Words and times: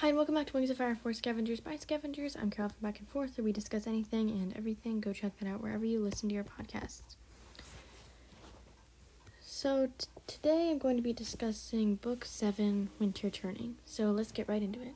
Hi, 0.00 0.08
and 0.08 0.16
welcome 0.16 0.34
back 0.34 0.46
to 0.46 0.54
Wings 0.54 0.70
of 0.70 0.78
Fire 0.78 0.94
for 0.94 1.12
Scavengers 1.12 1.60
by 1.60 1.76
Scavengers. 1.76 2.34
I'm 2.34 2.48
Carol 2.48 2.70
from 2.70 2.88
Back 2.88 3.00
and 3.00 3.08
Forth, 3.10 3.36
where 3.36 3.44
we 3.44 3.52
discuss 3.52 3.86
anything 3.86 4.30
and 4.30 4.56
everything. 4.56 4.98
Go 4.98 5.12
check 5.12 5.38
that 5.38 5.46
out 5.46 5.60
wherever 5.60 5.84
you 5.84 6.00
listen 6.00 6.30
to 6.30 6.34
your 6.34 6.42
podcasts. 6.42 7.16
So, 9.42 9.90
t- 9.98 10.06
today 10.26 10.70
I'm 10.70 10.78
going 10.78 10.96
to 10.96 11.02
be 11.02 11.12
discussing 11.12 11.96
Book 11.96 12.24
7 12.24 12.88
Winter 12.98 13.28
Turning. 13.28 13.76
So, 13.84 14.04
let's 14.04 14.32
get 14.32 14.48
right 14.48 14.62
into 14.62 14.80
it. 14.80 14.94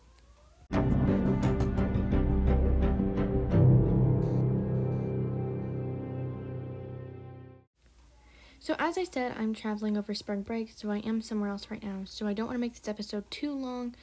So, 8.59 8.75
as 8.79 8.97
I 8.97 9.05
said, 9.05 9.35
I'm 9.39 9.53
traveling 9.53 9.99
over 9.99 10.15
spring 10.15 10.41
break, 10.41 10.73
so 10.75 10.91
I 10.91 11.01
am 11.01 11.21
somewhere 11.21 11.51
else 11.51 11.71
right 11.71 11.83
now. 11.83 12.05
So, 12.07 12.27
I 12.27 12.33
don't 12.33 12.47
want 12.47 12.57
to 12.57 12.61
make 12.61 12.73
this 12.73 12.89
episode 12.89 13.31
too 13.31 13.53
long 13.53 13.95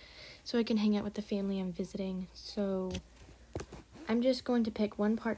so 0.43 0.57
I 0.57 0.63
can 0.63 0.77
hang 0.77 0.97
out 0.97 1.03
with 1.03 1.13
the 1.13 1.21
family 1.21 1.59
I'm 1.59 1.71
visiting. 1.71 2.27
So, 2.33 2.91
I'm 4.07 4.21
just 4.21 4.43
going 4.43 4.63
to 4.65 4.71
pick 4.71 4.99
one 4.99 5.15
part 5.15 5.37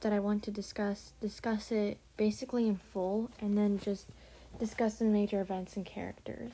that 0.00 0.12
I 0.12 0.18
want 0.18 0.42
to 0.44 0.50
discuss, 0.50 1.12
discuss 1.20 1.70
it 1.70 1.98
basically 2.16 2.66
in 2.66 2.76
full, 2.76 3.30
and 3.40 3.56
then 3.56 3.78
just 3.78 4.06
discuss 4.58 4.96
the 4.96 5.04
major 5.04 5.40
events 5.40 5.76
and 5.76 5.84
characters. 5.84 6.52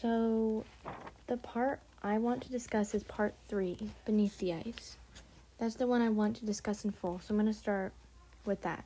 So, 0.00 0.64
the 1.26 1.38
part 1.38 1.80
I 2.02 2.18
want 2.18 2.42
to 2.42 2.50
discuss 2.50 2.94
is 2.94 3.02
part 3.04 3.34
three 3.48 3.78
Beneath 4.04 4.36
the 4.38 4.52
Ice. 4.52 4.98
That's 5.58 5.76
the 5.76 5.86
one 5.86 6.02
I 6.02 6.10
want 6.10 6.36
to 6.36 6.44
discuss 6.44 6.84
in 6.84 6.90
full, 6.90 7.20
so 7.20 7.32
I'm 7.32 7.40
going 7.40 7.50
to 7.50 7.58
start 7.58 7.92
with 8.44 8.60
that. 8.62 8.84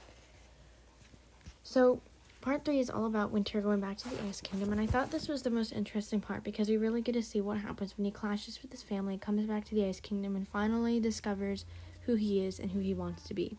So, 1.65 2.01
part 2.49 2.65
three 2.65 2.79
is 2.79 2.89
all 2.89 3.05
about 3.05 3.31
Winter 3.31 3.61
going 3.61 3.79
back 3.79 3.99
to 3.99 4.09
the 4.09 4.23
Ice 4.27 4.41
Kingdom, 4.41 4.73
and 4.73 4.81
I 4.81 4.87
thought 4.87 5.11
this 5.11 5.29
was 5.29 5.43
the 5.43 5.51
most 5.51 5.71
interesting 5.71 6.19
part 6.19 6.43
because 6.45 6.71
we 6.71 6.79
really 6.79 7.03
get 7.03 7.13
to 7.13 7.23
see 7.23 7.43
what 7.43 7.59
happens 7.59 7.95
when 7.95 8.07
he 8.07 8.11
clashes 8.11 8.63
with 8.63 8.73
his 8.73 8.83
family, 8.83 9.19
comes 9.19 9.45
back 9.45 9.67
to 9.67 9.75
the 9.75 9.85
Ice 9.85 10.01
Kingdom, 10.01 10.35
and 10.35 10.49
finally 10.49 10.99
discovers 10.99 11.67
who 12.07 12.15
he 12.15 12.43
is 12.43 12.59
and 12.59 12.71
who 12.71 12.79
he 12.79 12.95
wants 12.95 13.25
to 13.25 13.35
be. 13.35 13.59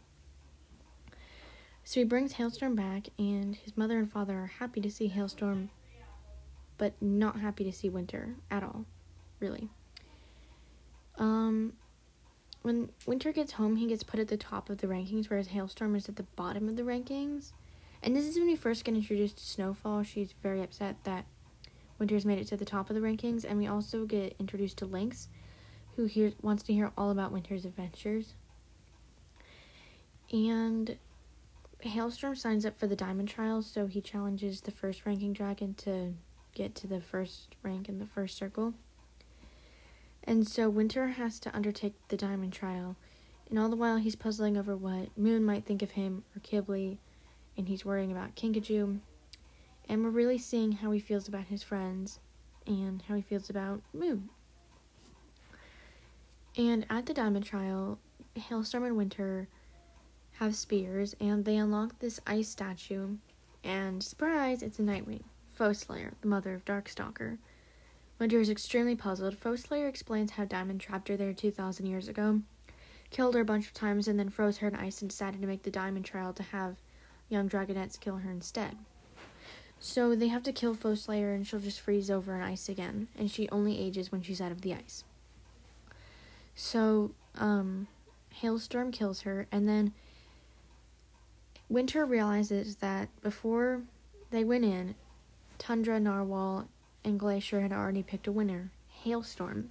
So 1.84 2.00
he 2.00 2.04
brings 2.04 2.32
Hailstorm 2.32 2.76
back, 2.76 3.10
and 3.20 3.56
his 3.56 3.78
mother 3.78 4.00
and 4.00 4.12
father 4.12 4.40
are 4.40 4.54
happy 4.58 4.82
to 4.82 4.90
see 4.90 5.06
Hailstorm, 5.06 5.70
but 6.80 7.00
not 7.00 7.40
happy 7.42 7.64
to 7.66 7.72
see 7.72 7.90
Winter 7.90 8.38
at 8.50 8.64
all, 8.64 8.86
really. 9.40 9.70
Um, 11.20 11.74
when 12.64 12.90
Winter 13.06 13.32
gets 13.34 13.52
home, 13.52 13.76
he 13.76 13.86
gets 13.86 14.02
put 14.02 14.20
at 14.20 14.30
the 14.30 14.38
top 14.38 14.68
of 14.68 14.80
the 14.80 14.88
rankings, 14.88 15.30
whereas 15.30 15.50
Hailstorm 15.50 15.96
is 15.96 16.10
at 16.10 16.16
the 16.16 16.24
bottom 16.36 16.68
of 16.68 16.76
the 16.76 16.82
rankings. 16.82 17.52
And 18.02 18.16
this 18.16 18.26
is 18.26 18.38
when 18.38 18.48
we 18.48 18.56
first 18.56 18.86
get 18.86 18.96
introduced 18.96 19.38
to 19.38 19.46
Snowfall. 19.46 20.04
She's 20.04 20.34
very 20.42 20.62
upset 20.62 20.96
that 21.04 21.26
Winter's 21.98 22.26
made 22.26 22.40
it 22.40 22.48
to 22.48 22.58
the 22.58 22.66
top 22.66 22.90
of 22.90 22.96
the 22.96 23.02
rankings, 23.02 23.44
and 23.44 23.58
we 23.58 23.68
also 23.68 24.06
get 24.06 24.36
introduced 24.40 24.78
to 24.78 24.86
Lynx, 24.86 25.28
who 25.96 26.06
hears 26.06 26.34
wants 26.42 26.64
to 26.64 26.74
hear 26.74 26.92
all 26.98 27.12
about 27.12 27.34
Winter's 27.34 27.66
adventures. 27.66 28.36
And 30.32 30.98
Hailstorm 31.82 32.36
signs 32.36 32.66
up 32.66 32.80
for 32.80 32.88
the 32.88 32.96
Diamond 32.96 33.28
Trials, 33.28 33.66
so 33.68 33.88
he 33.88 34.00
challenges 34.00 34.62
the 34.62 34.72
first 34.72 35.06
ranking 35.06 35.34
dragon 35.34 35.74
to 35.76 36.14
get 36.54 36.76
to 36.76 36.88
the 36.88 37.02
first 37.02 37.56
rank 37.64 37.90
in 37.90 38.00
the 38.00 38.06
first 38.06 38.38
circle. 38.38 38.74
And 40.24 40.48
so 40.48 40.70
Winter 40.70 41.08
has 41.10 41.40
to 41.42 41.56
undertake 41.56 41.96
the 42.08 42.18
Diamond 42.18 42.54
Trial, 42.54 42.96
and 43.50 43.60
all 43.60 43.70
the 43.70 43.76
while 43.76 43.98
he's 43.98 44.16
puzzling 44.16 44.56
over 44.56 44.76
what 44.76 45.18
Moon 45.18 45.44
might 45.44 45.66
think 45.66 45.82
of 45.82 45.92
him 45.92 46.24
or 46.36 46.40
Qibli, 46.40 46.98
and 47.60 47.68
he's 47.68 47.84
worrying 47.84 48.12
about 48.12 48.36
Kinkajou. 48.36 49.00
And 49.90 50.04
we're 50.04 50.10
really 50.10 50.38
seeing 50.38 50.72
how 50.72 50.92
he 50.92 51.00
feels 51.00 51.28
about 51.28 51.44
his 51.44 51.62
friends 51.62 52.20
and 52.66 53.04
how 53.08 53.16
he 53.16 53.22
feels 53.22 53.50
about 53.50 53.82
Moon. 53.94 54.30
And 56.58 56.86
at 56.90 57.06
the 57.06 57.14
Diamond 57.14 57.46
Trial, 57.46 58.00
Hailstorm 58.36 58.86
and 58.86 58.96
Winter 58.96 59.50
have 60.34 60.56
spears, 60.56 61.16
and 61.20 61.44
they 61.44 61.58
unlock 61.58 62.00
this 62.00 62.22
ice 62.26 62.48
statue. 62.48 63.18
And 63.64 64.02
surprise, 64.02 64.64
it's 64.64 64.80
a 64.80 64.84
Nightwing, 64.84 65.24
Foeslayer, 65.58 66.14
the 66.22 66.30
mother 66.30 66.54
of 66.54 66.64
Darkstalker. 66.64 67.40
Winter 68.20 68.40
is 68.40 68.50
extremely 68.50 68.96
puzzled. 68.96 69.36
Foeslayer 69.36 69.90
explains 69.90 70.32
how 70.32 70.46
Diamond 70.46 70.80
trapped 70.80 71.10
her 71.10 71.18
there 71.18 71.34
2,000 71.34 71.86
years 71.86 72.08
ago, 72.08 72.42
killed 73.10 73.36
her 73.36 73.42
a 73.42 73.46
bunch 73.46 73.68
of 73.68 73.74
times, 73.74 74.08
and 74.08 74.18
then 74.18 74.30
froze 74.30 74.60
her 74.60 74.68
in 74.70 74.76
ice 74.76 75.02
and 75.02 75.10
decided 75.10 75.42
to 75.42 75.48
make 75.48 75.64
the 75.64 75.72
Diamond 75.72 76.06
Trial 76.06 76.32
to 76.32 76.44
have 76.44 76.78
young 77.30 77.50
dragonettes 77.50 78.00
kill 78.00 78.18
her 78.18 78.32
instead. 78.32 78.76
So 79.80 80.14
they 80.14 80.28
have 80.28 80.44
to 80.44 80.52
kill 80.52 80.76
Foeslayer, 80.76 81.34
and 81.34 81.48
she'll 81.48 81.60
just 81.60 81.80
freeze 81.80 82.12
over 82.12 82.36
in 82.36 82.42
ice 82.42 82.68
again, 82.68 83.08
and 83.18 83.32
she 83.32 83.48
only 83.50 83.80
ages 83.80 84.12
when 84.12 84.22
she's 84.22 84.42
out 84.42 84.52
of 84.52 84.62
the 84.62 84.74
ice. 84.74 85.04
So, 86.54 87.12
um, 87.36 87.88
Hailstorm 88.32 88.92
kills 88.92 89.22
her, 89.22 89.48
and 89.52 89.70
then 89.70 89.94
Winter 91.70 92.06
realizes 92.06 92.78
that 92.78 93.10
before 93.22 93.84
they 94.32 94.44
went 94.44 94.66
in, 94.66 94.96
Tundra, 95.58 96.00
Narwhal, 96.00 96.68
and 97.04 97.20
Glacier 97.20 97.62
had 97.62 97.72
already 97.72 98.04
picked 98.04 98.28
a 98.28 98.32
winner, 98.32 98.72
Hailstorm. 99.04 99.70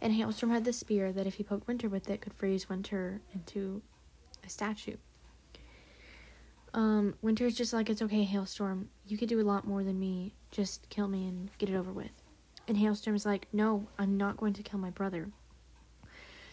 And 0.00 0.12
Hailstorm 0.12 0.52
had 0.52 0.64
the 0.64 0.72
spear 0.72 1.12
that 1.12 1.26
if 1.26 1.34
he 1.34 1.42
poked 1.42 1.66
Winter 1.66 1.88
with 1.88 2.08
it 2.08 2.20
could 2.20 2.34
freeze 2.34 2.68
Winter 2.68 3.20
into 3.34 3.82
a 4.44 4.48
statue. 4.48 4.96
Um, 6.74 7.14
Winter's 7.22 7.54
just 7.54 7.72
like, 7.72 7.88
it's 7.88 8.02
okay, 8.02 8.24
Hailstorm. 8.24 8.90
You 9.06 9.16
could 9.16 9.28
do 9.28 9.40
a 9.40 9.42
lot 9.42 9.66
more 9.66 9.84
than 9.84 9.98
me. 9.98 10.34
Just 10.50 10.88
kill 10.90 11.08
me 11.08 11.26
and 11.26 11.48
get 11.56 11.70
it 11.70 11.76
over 11.76 11.92
with. 11.92 12.10
And 12.66 12.76
hailstorm 12.76 13.14
is 13.14 13.26
like, 13.26 13.46
no, 13.52 13.86
I'm 13.98 14.16
not 14.16 14.36
going 14.36 14.54
to 14.54 14.62
kill 14.62 14.78
my 14.78 14.90
brother. 14.90 15.28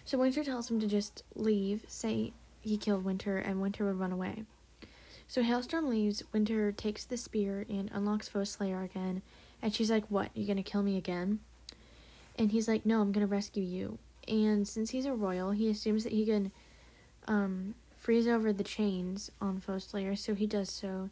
So 0.04 0.18
Winter 0.18 0.44
tells 0.44 0.70
him 0.70 0.80
to 0.80 0.88
just 0.88 1.24
leave, 1.36 1.86
say 1.88 2.34
he 2.60 2.78
killed 2.78 3.04
Winter, 3.04 3.38
and 3.38 3.62
Winter 3.62 3.86
would 3.86 4.00
run 4.00 4.12
away. 4.12 4.44
So 5.28 5.42
Hailstorm 5.42 5.90
leaves, 5.90 6.24
Winter 6.34 6.72
takes 6.72 7.06
the 7.06 7.18
spear 7.18 7.66
and 7.70 7.90
unlocks 7.94 8.28
Foeslayer 8.28 8.84
again, 8.84 9.22
and 9.62 9.74
she's 9.74 9.90
like, 9.90 10.04
What, 10.10 10.30
You're 10.34 10.48
gonna 10.48 10.64
kill 10.64 10.84
me 10.84 10.98
again? 10.98 11.40
And 12.38 12.52
he's 12.52 12.68
like, 12.68 12.86
No, 12.86 13.00
I'm 13.00 13.14
gonna 13.14 13.28
rescue 13.28 13.64
you. 13.64 13.98
And 14.28 14.68
since 14.68 14.90
he's 14.90 15.06
a 15.06 15.14
royal, 15.14 15.52
he 15.52 15.70
assumes 15.70 16.04
that 16.04 16.12
he 16.12 16.26
can 16.26 16.52
um, 17.28 17.76
freeze 18.02 18.28
over 18.28 18.52
the 18.52 18.64
chains 18.64 19.30
on 19.40 19.62
Foeslayer, 19.62 20.18
so 20.18 20.34
he 20.34 20.48
does 20.48 20.72
so. 20.72 21.12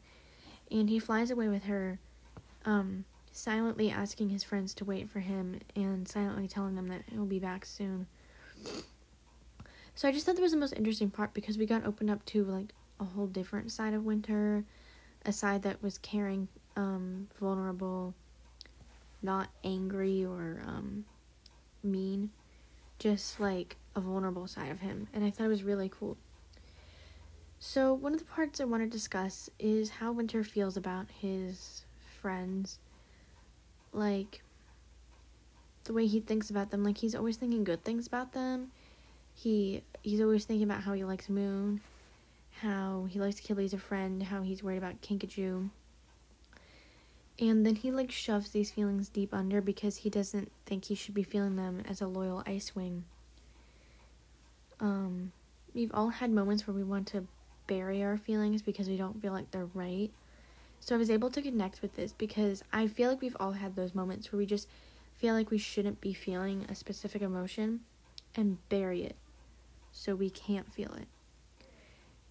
And 0.71 0.89
he 0.89 0.97
flies 0.97 1.29
away 1.29 1.47
with 1.47 1.65
her, 1.65 1.99
um, 2.65 3.05
silently 3.31 3.91
asking 3.91 4.29
his 4.29 4.43
friends 4.43 4.73
to 4.73 4.85
wait 4.85 5.07
for 5.07 5.19
him 5.19 5.59
and 5.75 6.07
silently 6.07 6.47
telling 6.47 6.73
them 6.73 6.87
that 6.87 7.03
he'll 7.11 7.25
be 7.25 7.37
back 7.37 7.63
soon. 7.63 8.07
So 9.93 10.07
I 10.07 10.11
just 10.11 10.25
thought 10.25 10.35
that 10.35 10.41
was 10.41 10.51
the 10.51 10.57
most 10.57 10.73
interesting 10.73 11.11
part 11.11 11.35
because 11.35 11.59
we 11.59 11.67
got 11.67 11.85
opened 11.85 12.09
up 12.09 12.25
to 12.25 12.43
like 12.43 12.73
a 12.99 13.05
whole 13.05 13.27
different 13.27 13.71
side 13.71 13.93
of 13.93 14.03
Winter, 14.03 14.65
a 15.27 15.31
side 15.31 15.61
that 15.61 15.83
was 15.83 15.99
caring, 15.99 16.47
um, 16.75 17.27
vulnerable, 17.39 18.15
not 19.21 19.49
angry 19.63 20.25
or 20.25 20.63
um, 20.65 21.05
mean, 21.83 22.31
just 22.97 23.39
like 23.39 23.77
a 23.95 24.01
vulnerable 24.01 24.47
side 24.47 24.71
of 24.71 24.79
him, 24.79 25.07
and 25.13 25.23
I 25.23 25.29
thought 25.29 25.45
it 25.45 25.49
was 25.49 25.63
really 25.63 25.89
cool. 25.89 26.17
So 27.61 27.93
one 27.93 28.13
of 28.13 28.19
the 28.19 28.25
parts 28.25 28.61
I 28.61 28.63
want 28.63 28.83
to 28.83 28.89
discuss 28.89 29.49
is 29.59 29.89
how 29.89 30.13
Winter 30.13 30.45
feels 30.45 30.77
about 30.77 31.07
his 31.19 31.83
friends, 32.21 32.79
like 33.91 34.41
the 35.83 35.91
way 35.91 36.07
he 36.07 36.21
thinks 36.21 36.49
about 36.49 36.71
them. 36.71 36.85
Like 36.85 36.97
he's 36.99 37.15
always 37.15 37.35
thinking 37.35 37.65
good 37.65 37.83
things 37.83 38.07
about 38.07 38.31
them. 38.31 38.71
He 39.35 39.83
he's 40.01 40.21
always 40.21 40.45
thinking 40.45 40.63
about 40.63 40.83
how 40.83 40.93
he 40.93 41.03
likes 41.03 41.27
Moon, 41.27 41.81
how 42.61 43.07
he 43.09 43.19
likes 43.19 43.41
Killy 43.41 43.65
as 43.65 43.73
a 43.73 43.77
friend, 43.77 44.23
how 44.23 44.41
he's 44.41 44.63
worried 44.63 44.77
about 44.77 45.01
Kinkajou. 45.01 45.69
And 47.41 47.65
then 47.65 47.75
he 47.75 47.91
like 47.91 48.09
shoves 48.09 48.51
these 48.51 48.71
feelings 48.71 49.09
deep 49.09 49.33
under 49.33 49.59
because 49.59 49.97
he 49.97 50.09
doesn't 50.09 50.49
think 50.65 50.85
he 50.85 50.95
should 50.95 51.13
be 51.13 51.23
feeling 51.23 51.57
them 51.57 51.83
as 51.89 51.99
a 51.99 52.07
loyal 52.07 52.41
Ice 52.45 52.73
Wing. 52.73 53.03
Um, 54.79 55.33
we've 55.73 55.93
all 55.93 56.09
had 56.09 56.31
moments 56.31 56.65
where 56.65 56.75
we 56.75 56.83
want 56.83 57.07
to 57.07 57.27
bury 57.69 58.03
our 58.03 58.17
feelings 58.17 58.63
because 58.63 58.89
we 58.89 58.97
don't 58.97 59.21
feel 59.21 59.31
like 59.31 59.51
they're 59.51 59.69
right. 59.73 60.09
So 60.79 60.95
I 60.95 60.97
was 60.97 61.11
able 61.11 61.29
to 61.29 61.41
connect 61.41 61.81
with 61.81 61.95
this 61.95 62.11
because 62.11 62.63
I 62.73 62.87
feel 62.87 63.09
like 63.09 63.21
we've 63.21 63.37
all 63.39 63.51
had 63.51 63.75
those 63.75 63.93
moments 63.93 64.31
where 64.31 64.37
we 64.37 64.45
just 64.45 64.67
feel 65.17 65.35
like 65.35 65.51
we 65.51 65.59
shouldn't 65.59 66.01
be 66.01 66.13
feeling 66.13 66.65
a 66.67 66.75
specific 66.75 67.21
emotion 67.21 67.81
and 68.35 68.57
bury 68.69 69.03
it 69.03 69.15
so 69.91 70.15
we 70.15 70.29
can't 70.29 70.71
feel 70.73 70.93
it. 70.95 71.07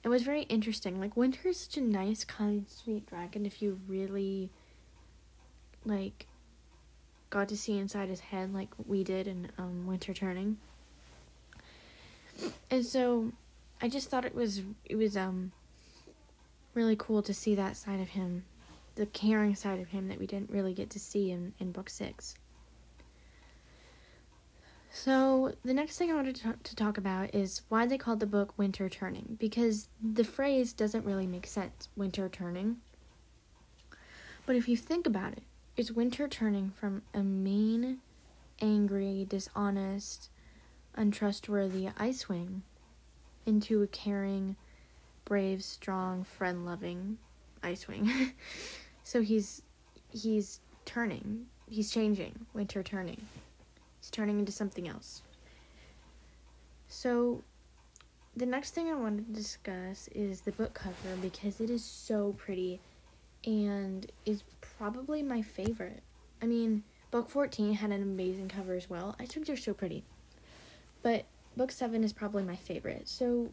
It 0.02 0.08
was 0.08 0.22
very 0.22 0.42
interesting. 0.42 0.98
Like 1.00 1.16
Winter 1.16 1.48
is 1.48 1.60
such 1.60 1.76
a 1.76 1.82
nice, 1.82 2.24
kind, 2.24 2.66
sweet 2.68 3.06
dragon 3.06 3.46
if 3.46 3.62
you 3.62 3.78
really 3.86 4.50
like 5.84 6.26
got 7.30 7.48
to 7.50 7.56
see 7.56 7.78
inside 7.78 8.08
his 8.08 8.20
head 8.20 8.52
like 8.52 8.70
we 8.86 9.04
did 9.04 9.28
in 9.28 9.50
um, 9.56 9.86
Winter 9.86 10.14
Turning. 10.14 10.56
And 12.70 12.84
so 12.84 13.32
I 13.80 13.88
just 13.88 14.10
thought 14.10 14.24
it 14.24 14.34
was 14.34 14.62
it 14.84 14.96
was 14.96 15.16
um 15.16 15.52
really 16.74 16.96
cool 16.96 17.22
to 17.22 17.34
see 17.34 17.54
that 17.54 17.76
side 17.76 18.00
of 18.00 18.08
him, 18.08 18.44
the 18.94 19.06
caring 19.06 19.54
side 19.54 19.80
of 19.80 19.88
him 19.88 20.08
that 20.08 20.18
we 20.18 20.26
didn't 20.26 20.50
really 20.50 20.74
get 20.74 20.90
to 20.90 20.98
see 20.98 21.30
in, 21.30 21.52
in 21.58 21.72
book 21.72 21.90
six. 21.90 22.34
So, 24.90 25.52
the 25.64 25.74
next 25.74 25.98
thing 25.98 26.10
I 26.10 26.14
wanted 26.14 26.36
to, 26.36 26.54
to 26.62 26.76
talk 26.76 26.96
about 26.96 27.34
is 27.34 27.62
why 27.68 27.86
they 27.86 27.98
called 27.98 28.20
the 28.20 28.26
book 28.26 28.54
Winter 28.56 28.88
Turning, 28.88 29.36
because 29.38 29.88
the 30.02 30.24
phrase 30.24 30.72
doesn't 30.72 31.04
really 31.04 31.26
make 31.26 31.46
sense, 31.46 31.88
winter 31.94 32.28
turning. 32.28 32.78
But 34.46 34.56
if 34.56 34.66
you 34.66 34.76
think 34.76 35.06
about 35.06 35.32
it, 35.32 35.42
it's 35.76 35.90
winter 35.90 36.26
turning 36.26 36.70
from 36.70 37.02
a 37.12 37.22
mean, 37.22 37.98
angry, 38.62 39.26
dishonest, 39.28 40.30
untrustworthy 40.94 41.88
Icewing 41.98 42.62
into 43.48 43.82
a 43.82 43.86
caring, 43.88 44.54
brave, 45.24 45.64
strong, 45.64 46.22
friend-loving 46.22 47.18
Icewing. 47.62 48.32
so 49.04 49.20
he's 49.20 49.62
he's 50.10 50.60
turning, 50.84 51.46
he's 51.68 51.90
changing, 51.90 52.46
winter 52.54 52.82
turning. 52.82 53.20
He's 54.00 54.10
turning 54.10 54.38
into 54.38 54.52
something 54.52 54.86
else. 54.86 55.22
So 56.88 57.42
the 58.36 58.46
next 58.46 58.74
thing 58.74 58.88
I 58.88 58.94
wanted 58.94 59.26
to 59.26 59.32
discuss 59.32 60.08
is 60.14 60.42
the 60.42 60.52
book 60.52 60.74
cover 60.74 61.16
because 61.20 61.60
it 61.60 61.70
is 61.70 61.84
so 61.84 62.34
pretty 62.38 62.80
and 63.44 64.10
is 64.24 64.44
probably 64.60 65.22
my 65.22 65.42
favorite. 65.42 66.02
I 66.40 66.46
mean, 66.46 66.84
book 67.10 67.28
14 67.28 67.74
had 67.74 67.90
an 67.90 68.02
amazing 68.02 68.48
cover 68.48 68.74
as 68.74 68.88
well. 68.88 69.16
I 69.18 69.26
think 69.26 69.46
they're 69.46 69.56
so 69.56 69.74
pretty. 69.74 70.04
But 71.02 71.24
book 71.58 71.72
7 71.72 72.02
is 72.02 72.12
probably 72.12 72.42
my 72.42 72.56
favorite. 72.56 73.08
So 73.08 73.50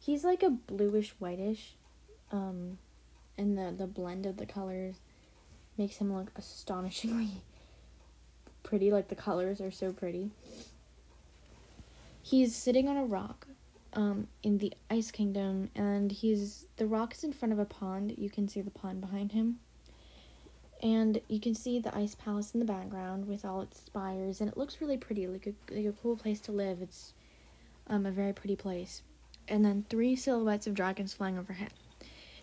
he's 0.00 0.24
like 0.24 0.42
a 0.42 0.50
bluish 0.50 1.10
whitish 1.18 1.74
um 2.30 2.78
and 3.36 3.56
the 3.56 3.74
the 3.76 3.86
blend 3.86 4.26
of 4.26 4.36
the 4.36 4.46
colors 4.46 4.96
makes 5.76 5.96
him 5.96 6.14
look 6.14 6.30
astonishingly 6.36 7.30
pretty 8.68 8.90
like 8.90 9.08
the 9.08 9.14
colors 9.14 9.60
are 9.60 9.70
so 9.70 9.92
pretty. 9.92 10.30
He's 12.22 12.54
sitting 12.54 12.88
on 12.88 12.98
a 12.98 13.04
rock 13.04 13.46
um, 13.94 14.28
in 14.42 14.58
the 14.58 14.74
Ice 14.90 15.10
Kingdom, 15.10 15.70
and 15.74 16.12
he's 16.12 16.66
the 16.76 16.86
rock 16.86 17.14
is 17.14 17.24
in 17.24 17.32
front 17.32 17.52
of 17.52 17.58
a 17.58 17.64
pond. 17.64 18.14
You 18.18 18.28
can 18.28 18.46
see 18.46 18.60
the 18.60 18.70
pond 18.70 19.00
behind 19.00 19.32
him, 19.32 19.60
and 20.82 21.20
you 21.28 21.40
can 21.40 21.54
see 21.54 21.78
the 21.78 21.96
Ice 21.96 22.14
Palace 22.14 22.52
in 22.52 22.60
the 22.60 22.66
background 22.66 23.26
with 23.26 23.44
all 23.44 23.62
its 23.62 23.80
spires, 23.80 24.42
and 24.42 24.50
it 24.50 24.58
looks 24.58 24.82
really 24.82 24.98
pretty, 24.98 25.26
like 25.26 25.46
a 25.46 25.74
like 25.74 25.86
a 25.86 25.92
cool 25.92 26.16
place 26.16 26.40
to 26.40 26.52
live. 26.52 26.82
It's 26.82 27.14
um, 27.88 28.06
a 28.06 28.10
very 28.10 28.32
pretty 28.32 28.56
place, 28.56 29.02
and 29.46 29.64
then 29.64 29.84
three 29.88 30.16
silhouettes 30.16 30.66
of 30.66 30.74
dragons 30.74 31.14
flying 31.14 31.38
overhead. 31.38 31.72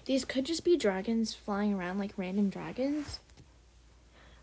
These 0.06 0.25
could 0.25 0.45
just 0.45 0.63
be 0.63 0.77
dragons 0.77 1.33
flying 1.33 1.74
around 1.74 1.97
like 1.97 2.13
random 2.18 2.50
dragons, 2.50 3.19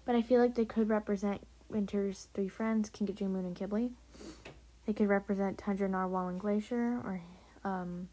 but 0.04 0.16
I 0.16 0.22
feel 0.22 0.40
like 0.40 0.54
they 0.54 0.64
could 0.64 0.88
represent 0.88 1.40
Winter's 1.68 2.28
three 2.34 2.48
friends, 2.48 2.90
Kinkajou, 2.90 3.28
Moon, 3.28 3.44
and 3.44 3.56
Qibli. 3.56 3.90
They 4.86 4.92
could 4.92 5.08
represent 5.08 5.58
Tundra, 5.58 5.88
Narwhal, 5.88 6.28
and 6.28 6.40
Glacier, 6.40 7.00
or 7.04 7.20
um, 7.64 8.08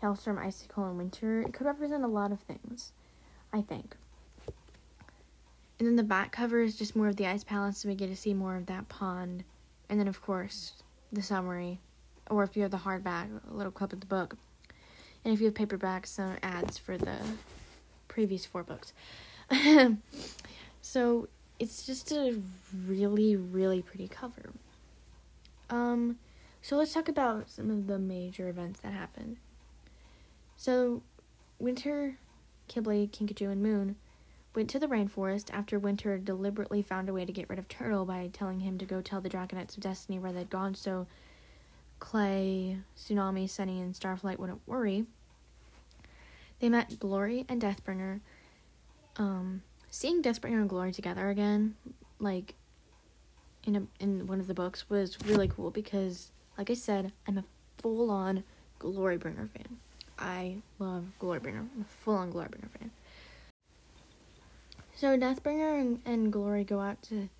Hailstorm, 0.00 0.38
Icicle, 0.38 0.84
and 0.84 0.98
Winter. 0.98 1.42
It 1.42 1.52
could 1.52 1.66
represent 1.66 2.02
a 2.02 2.08
lot 2.08 2.32
of 2.32 2.40
things, 2.40 2.92
I 3.52 3.62
think. 3.62 3.96
And 5.78 5.88
then 5.88 5.96
the 5.96 6.02
back 6.02 6.32
cover 6.32 6.60
is 6.60 6.76
just 6.76 6.96
more 6.96 7.08
of 7.08 7.16
the 7.16 7.26
Ice 7.26 7.44
Palace, 7.44 7.78
so 7.78 7.88
we 7.88 7.94
get 7.94 8.08
to 8.08 8.16
see 8.16 8.34
more 8.34 8.56
of 8.56 8.66
that 8.66 8.88
pond. 8.88 9.44
And 9.88 9.98
then, 9.98 10.08
of 10.08 10.20
course, 10.20 10.82
the 11.12 11.22
summary, 11.22 11.80
or 12.28 12.42
if 12.44 12.56
you 12.56 12.62
have 12.62 12.70
the 12.70 12.78
hardback, 12.78 13.28
a 13.50 13.54
little 13.54 13.72
clip 13.72 13.92
of 13.92 14.00
the 14.00 14.06
book. 14.06 14.36
And 15.24 15.34
if 15.34 15.40
you 15.40 15.46
have 15.46 15.54
paperback, 15.54 16.06
some 16.06 16.36
ads 16.42 16.78
for 16.78 16.96
the 16.96 17.16
previous 18.08 18.46
four 18.46 18.62
books. 18.62 18.92
so 20.80 21.28
it's 21.58 21.84
just 21.84 22.12
a 22.12 22.40
really, 22.86 23.36
really 23.36 23.82
pretty 23.82 24.08
cover. 24.08 24.50
Um, 25.68 26.18
so 26.62 26.76
let's 26.76 26.92
talk 26.92 27.08
about 27.08 27.50
some 27.50 27.70
of 27.70 27.86
the 27.86 27.98
major 27.98 28.48
events 28.48 28.80
that 28.80 28.92
happened. 28.92 29.36
So, 30.56 31.02
Winter, 31.58 32.16
Qibli, 32.68 33.10
Kinkajou, 33.10 33.50
and 33.50 33.62
Moon 33.62 33.96
went 34.54 34.68
to 34.70 34.78
the 34.78 34.88
rainforest 34.88 35.52
after 35.52 35.78
Winter 35.78 36.18
deliberately 36.18 36.82
found 36.82 37.08
a 37.08 37.12
way 37.12 37.24
to 37.24 37.32
get 37.32 37.48
rid 37.48 37.58
of 37.58 37.68
Turtle 37.68 38.04
by 38.04 38.30
telling 38.32 38.60
him 38.60 38.78
to 38.78 38.84
go 38.84 39.00
tell 39.00 39.20
the 39.20 39.30
Dragonets 39.30 39.76
of 39.76 39.82
Destiny 39.82 40.18
where 40.18 40.32
they'd 40.32 40.50
gone 40.50 40.74
so 40.74 41.06
Clay, 42.00 42.78
Tsunami, 42.96 43.48
Sunny, 43.48 43.80
and 43.80 43.94
Starflight 43.94 44.38
wouldn't 44.38 44.66
worry. 44.66 45.04
They 46.58 46.68
met 46.68 46.98
Glory 46.98 47.44
and 47.48 47.60
Deathbringer. 47.60 48.20
Um, 49.16 49.62
seeing 49.90 50.22
Deathbringer 50.22 50.60
and 50.60 50.68
Glory 50.68 50.92
together 50.92 51.28
again, 51.28 51.76
like 52.18 52.54
in 53.64 53.76
a 53.76 53.82
in 54.02 54.26
one 54.26 54.40
of 54.40 54.46
the 54.46 54.54
books 54.54 54.88
was 54.88 55.16
really 55.26 55.48
cool 55.48 55.70
because 55.70 56.30
like 56.58 56.70
I 56.70 56.74
said, 56.74 57.12
I'm 57.26 57.38
a 57.38 57.44
full 57.78 58.10
on 58.10 58.44
Glorybringer 58.80 59.48
fan. 59.50 59.78
I 60.18 60.56
love 60.78 61.04
Glorybringer. 61.20 61.60
I'm 61.60 61.86
a 61.88 62.02
full 62.02 62.16
on 62.16 62.32
Glorybringer 62.32 62.70
fan. 62.78 62.90
So 65.00 65.16
Deathbringer 65.16 65.80
and, 65.80 66.00
and 66.04 66.30
Glory 66.30 66.62
go 66.62 66.78
out 66.78 67.00
to 67.04 67.30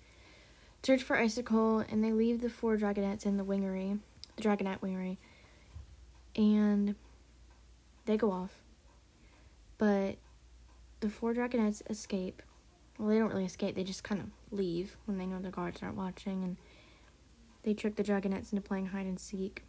search 0.81 1.03
for 1.03 1.15
Icicle 1.15 1.85
and 1.87 2.03
they 2.03 2.11
leave 2.11 2.41
the 2.41 2.49
four 2.49 2.75
dragonets 2.75 3.27
in 3.27 3.37
the 3.37 3.45
wingery, 3.45 3.99
the 4.35 4.41
dragonet 4.41 4.79
wingery, 4.79 5.17
and 6.35 6.95
they 8.05 8.17
go 8.17 8.31
off. 8.31 8.49
But 9.77 10.15
the 11.01 11.09
four 11.11 11.35
dragonets 11.35 11.83
escape 11.87 12.41
well, 12.97 13.09
they 13.09 13.19
don't 13.19 13.29
really 13.29 13.45
escape. 13.45 13.75
They 13.75 13.83
just 13.83 14.03
kind 14.03 14.21
of 14.21 14.27
leave 14.51 14.97
when 15.05 15.19
they 15.19 15.27
know 15.27 15.39
the 15.39 15.51
guards 15.51 15.83
aren't 15.83 15.97
watching, 15.97 16.43
and 16.43 16.57
they 17.61 17.75
trick 17.75 17.95
the 17.95 18.03
dragonets 18.03 18.51
into 18.51 18.67
playing 18.67 18.87
hide 18.87 19.05
and 19.05 19.19
seek. 19.19 19.63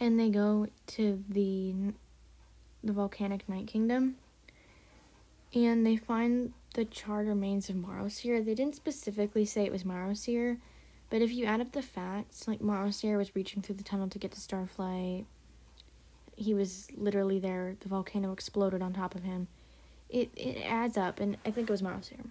And 0.00 0.18
they 0.18 0.30
go 0.30 0.68
to 0.86 1.22
the 1.28 1.74
the 2.82 2.94
volcanic 2.94 3.46
Night 3.46 3.66
Kingdom, 3.66 4.16
and 5.54 5.86
they 5.86 5.96
find 5.96 6.52
the 6.74 6.84
charred 6.84 7.26
remains 7.26 7.68
of 7.70 7.76
Marrowseer. 7.76 8.44
They 8.44 8.54
didn't 8.54 8.76
specifically 8.76 9.44
say 9.44 9.64
it 9.64 9.72
was 9.72 9.84
Marrowseer, 9.84 10.58
but 11.10 11.22
if 11.22 11.32
you 11.32 11.46
add 11.46 11.60
up 11.60 11.72
the 11.72 11.82
facts, 11.82 12.46
like 12.46 12.60
Marrowseer 12.60 13.16
was 13.16 13.34
reaching 13.34 13.62
through 13.62 13.76
the 13.76 13.84
tunnel 13.84 14.08
to 14.08 14.18
get 14.18 14.32
to 14.32 14.40
Starflight. 14.40 15.24
He 16.36 16.52
was 16.52 16.88
literally 16.94 17.38
there. 17.38 17.76
The 17.80 17.88
volcano 17.88 18.32
exploded 18.32 18.82
on 18.82 18.92
top 18.92 19.14
of 19.14 19.22
him 19.22 19.48
it, 20.08 20.30
it 20.36 20.58
adds 20.64 20.96
up, 20.96 21.20
and 21.20 21.36
I 21.44 21.50
think 21.50 21.68
it 21.68 21.72
was 21.72 21.82
Marrowseer. 21.82 22.24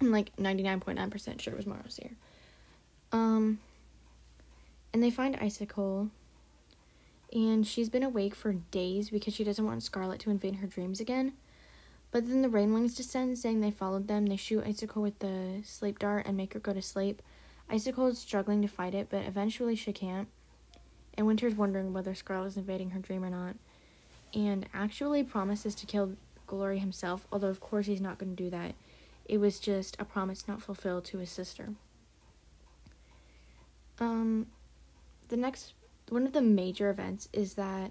I'm 0.00 0.10
like 0.10 0.34
99.9% 0.36 1.40
sure 1.40 1.52
it 1.52 1.56
was 1.56 1.66
Marrowseer. 1.66 2.12
Um, 3.12 3.60
and 4.92 5.02
they 5.02 5.10
find 5.10 5.36
Icicle, 5.36 6.10
and 7.32 7.66
she's 7.66 7.88
been 7.88 8.02
awake 8.02 8.34
for 8.34 8.52
days 8.52 9.10
because 9.10 9.34
she 9.34 9.44
doesn't 9.44 9.64
want 9.64 9.82
Scarlet 9.82 10.20
to 10.20 10.30
invade 10.30 10.56
her 10.56 10.66
dreams 10.66 11.00
again. 11.00 11.32
But 12.10 12.28
then 12.28 12.42
the 12.42 12.48
Rainwings 12.48 12.96
descend, 12.96 13.38
saying 13.38 13.60
they 13.60 13.70
followed 13.70 14.08
them. 14.08 14.26
They 14.26 14.36
shoot 14.36 14.64
Icicle 14.64 15.02
with 15.02 15.18
the 15.18 15.60
sleep 15.64 15.98
dart 15.98 16.26
and 16.26 16.36
make 16.36 16.54
her 16.54 16.60
go 16.60 16.72
to 16.72 16.82
sleep. 16.82 17.20
Icicle 17.68 18.06
is 18.06 18.18
struggling 18.18 18.62
to 18.62 18.68
fight 18.68 18.94
it, 18.94 19.08
but 19.10 19.24
eventually 19.24 19.74
she 19.74 19.92
can't. 19.92 20.28
And 21.14 21.26
Winter's 21.26 21.54
wondering 21.54 21.92
whether 21.92 22.14
Scarlet 22.14 22.48
is 22.48 22.56
invading 22.56 22.90
her 22.90 23.00
dream 23.00 23.24
or 23.24 23.30
not. 23.30 23.56
And 24.34 24.66
actually 24.72 25.24
promises 25.24 25.74
to 25.76 25.86
kill 25.86 26.16
Glory 26.46 26.78
himself, 26.78 27.26
although 27.32 27.48
of 27.48 27.60
course 27.60 27.86
he's 27.86 28.00
not 28.00 28.18
going 28.18 28.36
to 28.36 28.42
do 28.42 28.50
that. 28.50 28.74
It 29.24 29.38
was 29.38 29.58
just 29.58 29.96
a 29.98 30.04
promise 30.04 30.46
not 30.46 30.62
fulfilled 30.62 31.04
to 31.06 31.18
his 31.18 31.30
sister. 31.30 31.70
Um, 33.98 34.46
the 35.28 35.36
next 35.36 35.72
one 36.08 36.24
of 36.26 36.32
the 36.32 36.42
major 36.42 36.90
events 36.90 37.28
is 37.32 37.54
that 37.54 37.90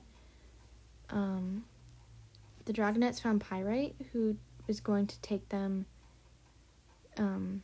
um, 1.10 1.66
the 2.66 2.74
Dragonets 2.74 3.22
found 3.22 3.42
Pyrite, 3.42 3.96
who 4.12 4.38
was 4.68 4.80
going 4.80 5.08
to 5.08 5.20
take 5.22 5.50
them. 5.50 5.86
Um, 7.18 7.64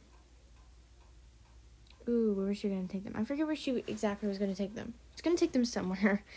ooh, 2.08 2.34
where 2.34 2.48
was 2.48 2.58
she 2.58 2.70
going 2.70 2.88
to 2.88 2.92
take 2.92 3.04
them? 3.04 3.14
I 3.16 3.24
forget 3.24 3.46
where 3.46 3.56
she 3.56 3.84
exactly 3.88 4.28
was 4.28 4.38
going 4.38 4.52
to 4.52 4.58
take 4.58 4.76
them. 4.76 4.94
It's 5.14 5.22
going 5.22 5.36
to 5.36 5.40
take 5.40 5.54
them 5.54 5.66
somewhere. 5.66 6.24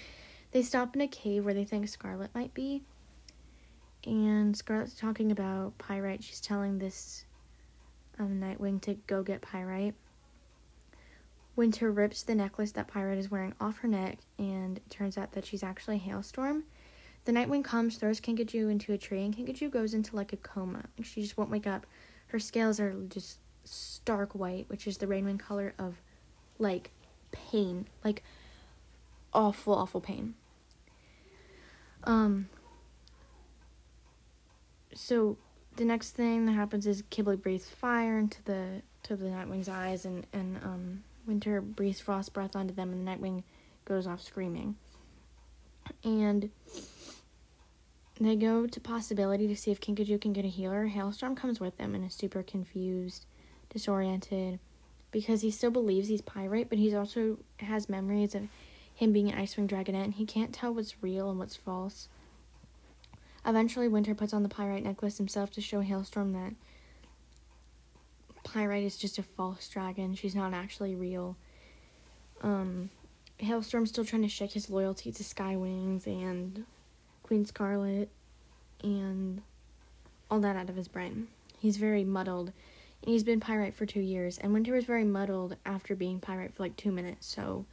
They 0.52 0.62
stop 0.62 0.94
in 0.94 1.00
a 1.00 1.09
cave 1.09 1.44
where 1.44 1.52
they 1.52 1.64
think 1.64 1.88
Scarlet 1.88 2.33
might 2.33 2.54
be, 2.54 2.85
and 4.06 4.56
Scarlet's 4.56 4.94
talking 4.94 5.33
about 5.33 5.76
Pyrite. 5.78 6.23
She's 6.23 6.40
telling 6.40 6.78
this 6.78 7.25
um, 8.21 8.40
Nightwing 8.40 8.80
to 8.83 8.94
go 9.09 9.25
get 9.25 9.42
Pyrite. 9.42 9.94
Winter 11.56 11.90
rips 11.90 12.23
the 12.23 12.37
necklace 12.37 12.71
that 12.71 12.87
Pyrite 12.87 13.18
is 13.18 13.33
wearing 13.33 13.54
off 13.61 13.78
her 13.78 13.88
neck, 13.88 14.18
and 14.38 14.78
it 14.78 14.88
turns 14.90 15.18
out 15.18 15.33
that 15.33 15.44
she's 15.44 15.64
actually 15.64 15.99
Hailstorm. 15.99 16.62
The 17.25 17.33
night 17.33 17.49
Nightwing 17.49 17.64
comes, 17.64 17.97
throws 17.97 18.21
Kinkajou 18.21 18.71
into 18.71 18.93
a 18.93 18.99
tree, 18.99 19.25
and 19.25 19.35
Kinkajou 19.35 19.71
goes 19.71 19.95
into 19.95 20.14
like 20.14 20.33
a 20.33 20.37
coma. 20.37 20.85
She 21.02 21.23
just 21.23 21.38
won't 21.38 21.50
wake 21.50 21.66
up. 21.66 21.87
Her 22.28 22.38
scales 22.38 22.81
are 22.81 22.93
just 23.09 23.38
stark 23.64 24.35
white, 24.35 24.66
which 24.69 24.87
is 24.87 24.99
the 24.99 25.07
Rainwing 25.07 25.38
color 25.38 25.73
of 25.78 25.95
like 26.59 26.90
pain, 27.33 27.87
like 28.04 28.23
awful, 29.33 29.75
awful 29.75 30.00
pain. 30.00 30.35
Um, 32.04 32.49
so 34.95 35.38
the 35.76 35.85
next 35.85 36.11
thing 36.11 36.47
that 36.47 36.52
happens 36.52 36.87
is 36.87 37.02
Qibli 37.02 37.40
breathes 37.40 37.69
fire 37.69 38.19
into 38.19 38.43
the 38.45 38.83
to 39.04 39.16
the 39.16 39.26
Nightwing's 39.26 39.69
eyes, 39.69 40.04
and 40.04 40.26
and 40.33 40.59
um, 40.62 41.04
Winter 41.26 41.61
breathes 41.61 42.00
frost 42.00 42.33
breath 42.33 42.54
onto 42.54 42.75
them, 42.75 42.93
and 42.93 43.07
the 43.07 43.11
Nightwing 43.11 43.43
goes 43.85 44.07
off 44.07 44.21
screaming. 44.21 44.76
And 46.02 46.50
they 48.21 48.37
go 48.37 48.66
to 48.66 48.80
Possibility 48.80 49.49
to 49.49 49.56
see 49.56 49.71
if 49.71 49.80
Kinkajou 49.80 50.21
can 50.21 50.33
get 50.33 50.44
a 50.44 50.49
healer. 50.49 50.87
Hailstorm 50.87 51.35
comes 51.35 51.59
with 51.59 51.76
them 51.78 51.94
and 51.94 52.04
is 52.04 52.14
super 52.14 52.42
confused, 52.42 53.26
disoriented, 53.71 54.61
because 55.11 55.42
he 55.42 55.50
still 55.50 55.71
believes 55.71 56.09
he's 56.09 56.23
Pyrite, 56.23 56.68
but 56.68 56.78
he 56.78 56.94
also 56.94 57.38
has 57.59 57.88
memories 57.88 58.35
of 58.35 58.49
him 58.94 59.12
being 59.12 59.30
an 59.30 59.38
Icewing 59.38 59.68
Dragonette, 59.68 60.04
and 60.04 60.14
he 60.14 60.26
can't 60.26 60.52
tell 60.52 60.73
what's 60.73 61.02
real 61.02 61.28
and 61.28 61.38
what's 61.38 61.56
false. 61.56 62.09
Eventually, 63.44 63.88
Winter 63.88 64.14
puts 64.14 64.33
on 64.33 64.42
the 64.42 64.49
Pyrite 64.49 64.85
necklace 64.85 65.18
himself 65.18 65.50
to 65.52 65.61
show 65.61 65.80
Hailstorm 65.80 66.33
that 66.33 66.54
Pyrite 68.44 68.85
is 68.85 68.97
just 68.97 69.18
a 69.18 69.23
false 69.23 69.68
dragon. 69.68 70.14
She's 70.14 70.35
not 70.35 70.54
actually 70.54 70.94
real. 70.94 71.37
Um, 72.42 72.90
Hailstorm's 73.38 73.88
still 73.88 74.04
trying 74.04 74.23
to 74.23 74.28
shake 74.28 74.52
his 74.52 74.71
loyalty 74.71 75.11
to 75.11 75.23
Skywings 75.25 76.06
and 76.06 76.64
Queen 77.25 77.45
Scarlet 77.45 78.09
and 78.83 79.43
all 80.31 80.38
that 80.40 80.54
out 80.54 80.69
of 80.69 80.76
his 80.76 80.87
brain. 80.87 81.26
He's 81.59 81.78
very 81.78 82.04
muddled. 82.04 82.52
And 83.02 83.12
he's 83.12 83.25
been 83.25 83.40
Pyrite 83.40 83.75
for 83.75 83.87
two 83.87 84.00
years. 84.00 84.38
And 84.38 84.52
Winter 84.52 84.75
was 84.75 84.85
very 84.85 85.04
muddled 85.04 85.57
after 85.66 85.97
being 85.97 86.21
Pyrite 86.21 86.54
for 86.54 86.62
like 86.62 86.76
two 86.76 86.93
minutes. 86.93 87.26
So, 87.26 87.66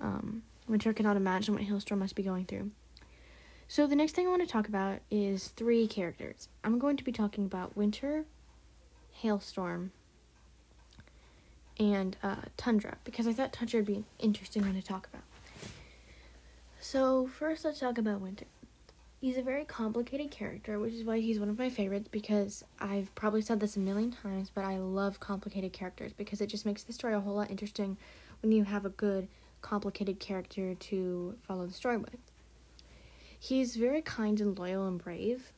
um, 0.00 0.42
Winter 0.68 0.92
cannot 0.92 1.16
imagine 1.16 1.54
what 1.54 1.64
Hailstorm 1.64 2.00
must 2.00 2.14
be 2.14 2.22
going 2.22 2.46
through. 2.46 2.70
So, 3.68 3.86
the 3.86 3.96
next 3.96 4.14
thing 4.14 4.26
I 4.26 4.30
want 4.30 4.42
to 4.42 4.48
talk 4.48 4.68
about 4.68 5.00
is 5.10 5.48
three 5.48 5.86
characters. 5.86 6.48
I'm 6.62 6.78
going 6.78 6.96
to 6.96 7.04
be 7.04 7.12
talking 7.12 7.44
about 7.44 7.76
Winter, 7.76 8.24
Hailstorm, 9.12 9.92
and 11.78 12.16
uh, 12.22 12.36
Tundra 12.56 12.98
because 13.04 13.26
I 13.26 13.32
thought 13.32 13.52
Tundra 13.52 13.78
would 13.78 13.86
be 13.86 14.04
interesting 14.18 14.62
one 14.62 14.74
to 14.74 14.82
talk 14.82 15.08
about. 15.12 15.24
So, 16.82 17.28
first, 17.28 17.64
let's 17.64 17.78
talk 17.78 17.96
about 17.96 18.20
Winter. 18.20 18.46
He's 19.20 19.36
a 19.36 19.42
very 19.42 19.64
complicated 19.64 20.32
character, 20.32 20.80
which 20.80 20.94
is 20.94 21.04
why 21.04 21.20
he's 21.20 21.38
one 21.38 21.48
of 21.48 21.56
my 21.56 21.70
favorites 21.70 22.08
because 22.10 22.64
I've 22.80 23.14
probably 23.14 23.40
said 23.40 23.60
this 23.60 23.76
a 23.76 23.78
million 23.78 24.10
times, 24.10 24.50
but 24.52 24.64
I 24.64 24.78
love 24.78 25.20
complicated 25.20 25.72
characters 25.72 26.12
because 26.12 26.40
it 26.40 26.48
just 26.48 26.66
makes 26.66 26.82
the 26.82 26.92
story 26.92 27.14
a 27.14 27.20
whole 27.20 27.36
lot 27.36 27.52
interesting 27.52 27.98
when 28.42 28.50
you 28.50 28.64
have 28.64 28.84
a 28.84 28.88
good, 28.88 29.28
complicated 29.60 30.18
character 30.18 30.74
to 30.74 31.36
follow 31.46 31.66
the 31.66 31.72
story 31.72 31.98
with. 31.98 32.18
He's 33.38 33.76
very 33.76 34.02
kind 34.02 34.40
and 34.40 34.58
loyal 34.58 34.88
and 34.88 35.00
brave 35.00 35.52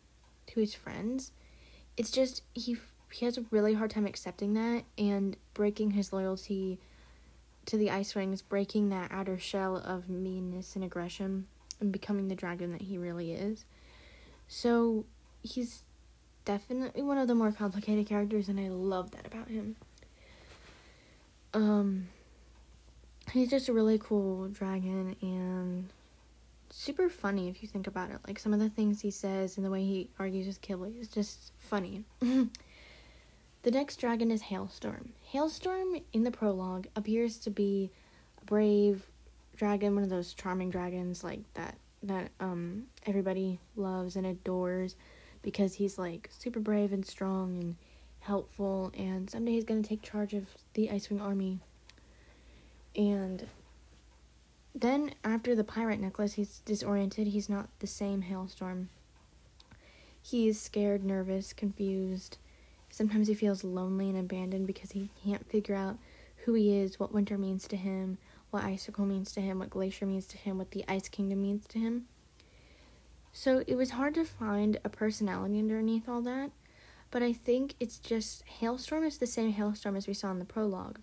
to 0.49 0.61
his 0.61 0.75
friends. 0.75 1.33
It's 1.97 2.11
just 2.11 2.43
he 2.53 2.77
he 3.11 3.25
has 3.25 3.39
a 3.39 3.47
really 3.51 3.73
hard 3.73 3.93
time 3.93 4.05
accepting 4.05 4.53
that 4.55 4.85
and 4.99 5.39
breaking 5.55 5.93
his 5.93 6.13
loyalty 6.13 6.79
to 7.67 7.77
the 7.77 7.91
Ice 7.91 8.15
Wings, 8.15 8.43
breaking 8.43 8.89
that 8.91 9.11
outer 9.11 9.39
shell 9.39 9.77
of 9.77 10.09
meanness 10.09 10.75
and 10.75 10.85
aggression, 10.85 11.47
and 11.81 11.93
becoming 11.93 12.29
the 12.29 12.35
dragon 12.35 12.71
that 12.73 12.83
he 12.83 12.99
really 12.99 13.33
is. 13.33 13.65
So 14.49 15.05
he's 15.43 15.83
definitely 16.45 17.03
one 17.03 17.19
of 17.19 17.29
the 17.29 17.35
more 17.35 17.53
complicated 17.53 18.07
characters, 18.07 18.49
and 18.49 18.61
I 18.61 18.69
love 18.69 19.11
that 19.13 19.27
about 19.27 19.49
him. 19.49 19.77
Um, 21.53 22.09
he's 23.33 23.51
just 23.51 23.69
a 23.69 23.73
really 23.73 23.99
cool 23.99 24.49
dragon 24.49 25.17
and 25.23 25.89
super 26.71 27.09
funny 27.09 27.49
if 27.49 27.63
you 27.63 27.69
think 27.69 27.87
about 27.87 28.11
it. 28.11 28.19
Like 28.27 28.39
some 28.39 28.53
of 28.53 28.61
the 28.61 28.69
things 28.69 29.01
he 29.01 29.11
says 29.11 29.57
and 29.57 29.65
the 29.65 29.71
way 29.71 29.85
he 29.85 30.11
argues 30.19 30.47
with 30.47 30.61
Kibble 30.61 30.93
is 31.01 31.09
just 31.09 31.53
funny. 31.59 32.05
The 33.65 33.71
next 33.71 33.97
dragon 33.97 34.31
is 34.31 34.43
Hailstorm. 34.43 35.15
Hailstorm 35.23 35.97
in 36.13 36.23
the 36.23 36.31
prologue 36.31 36.87
appears 36.95 37.39
to 37.39 37.51
be 37.51 37.91
a 38.39 38.45
brave 38.45 39.07
dragon, 39.57 39.95
one 39.95 40.05
of 40.05 40.11
those 40.11 40.35
charming 40.35 40.69
dragons 40.69 41.25
like 41.25 41.41
that 41.55 41.79
that 42.03 42.31
um 42.41 42.85
everybody 43.07 43.59
loves 43.75 44.17
and 44.17 44.27
adores 44.27 44.97
because 45.41 45.73
he's 45.73 45.97
like 45.97 46.29
super 46.31 46.61
brave 46.61 46.93
and 46.93 47.07
strong 47.07 47.57
and 47.57 47.77
helpful 48.21 48.93
and 48.93 49.31
someday 49.31 49.53
he's 49.53 49.65
going 49.65 49.83
to 49.83 49.89
take 49.89 50.03
charge 50.03 50.35
of 50.35 50.45
the 50.75 50.89
Icewing 50.89 51.23
army. 51.23 51.59
And 52.95 53.47
then 54.75 55.15
after 55.25 55.55
the 55.55 55.65
Pyrite 55.65 56.01
necklace, 56.01 56.35
he's 56.35 56.61
disoriented. 56.67 57.29
He's 57.29 57.49
not 57.49 57.71
the 57.79 57.87
same 57.87 58.21
Hailstorm. 58.21 58.91
He's 60.21 60.61
scared, 60.61 61.03
nervous, 61.03 61.55
confused 61.55 62.37
Sometimes 62.95 63.27
he 63.27 63.35
feels 63.35 63.65
lonely 63.65 64.09
and 64.09 64.17
abandoned 64.17 64.69
because 64.69 64.93
he 64.93 65.11
can't 65.25 65.45
figure 65.51 65.75
out 65.75 65.99
who 66.45 66.55
he 66.55 66.79
is, 66.79 67.01
what 67.01 67.13
winter 67.13 67.37
means 67.37 67.67
to 67.67 67.77
him, 67.77 68.19
what 68.53 68.63
icicle 68.63 69.05
means 69.05 69.33
to 69.33 69.41
him, 69.41 69.59
what 69.59 69.69
glacier 69.69 70.07
means 70.07 70.27
to 70.27 70.37
him, 70.37 70.59
what 70.59 70.71
the 70.71 70.85
ice 70.87 71.09
kingdom 71.09 71.43
means 71.43 71.67
to 71.67 71.81
him. 71.81 72.05
So 73.33 73.65
it 73.67 73.75
was 73.75 73.91
hard 73.91 74.15
to 74.15 74.25
find 74.25 74.79
a 74.85 74.89
personality 74.89 75.59
underneath 75.59 76.09
all 76.09 76.23
that, 76.23 76.53
but 77.11 77.21
I 77.21 77.33
think 77.33 77.75
it's 77.81 77.99
just 77.99 78.45
Hailstorm 78.45 79.03
is 79.03 79.19
the 79.19 79.27
same 79.27 79.51
Hailstorm 79.51 79.97
as 79.97 80.07
we 80.07 80.15
saw 80.15 80.31
in 80.31 80.39
the 80.39 80.45
prologue. 80.45 81.01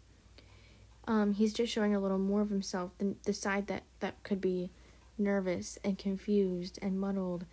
Um, 1.10 1.34
he's 1.34 1.52
just 1.54 1.74
showing 1.74 1.94
a 1.94 2.00
little 2.00 2.20
more 2.20 2.40
of 2.40 2.50
himself, 2.50 2.92
the, 3.00 3.16
the 3.26 3.34
side 3.34 3.68
that, 3.68 3.84
that 4.00 4.24
could 4.24 4.40
be 4.40 4.72
nervous 5.18 5.78
and 5.84 5.98
confused 5.98 6.80
and 6.82 7.02
muddled. 7.02 7.44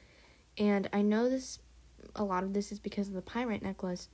And 0.56 0.88
I 0.92 1.02
know 1.02 1.28
this, 1.28 1.58
a 2.14 2.22
lot 2.22 2.44
of 2.44 2.52
this 2.52 2.70
is 2.70 2.78
because 2.78 3.08
of 3.08 3.14
the 3.14 3.22
Pyrite 3.22 3.62
necklace, 3.62 4.08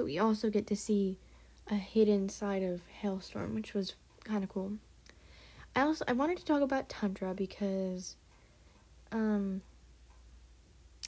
but 0.00 0.06
we 0.06 0.18
also 0.18 0.48
get 0.48 0.66
to 0.66 0.74
see 0.74 1.18
a 1.70 1.74
hidden 1.74 2.30
side 2.30 2.62
of 2.62 2.80
Hailstorm, 3.02 3.54
which 3.54 3.74
was 3.74 3.96
kind 4.24 4.42
of 4.42 4.48
cool. 4.48 4.72
I 5.76 5.82
also 5.82 6.06
I 6.08 6.14
wanted 6.14 6.38
to 6.38 6.44
talk 6.46 6.62
about 6.62 6.88
Tundra 6.88 7.34
because 7.34 8.16
um 9.12 9.60